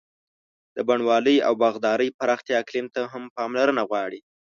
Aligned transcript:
د 0.75 0.77
بڼوالۍ 0.87 1.37
او 1.47 1.53
باغدارۍ 1.61 2.09
پراختیا 2.19 2.55
اقلیم 2.61 2.87
ته 2.95 3.01
هم 3.11 3.23
پاملرنه 3.35 3.81
غواړي. 3.89 4.19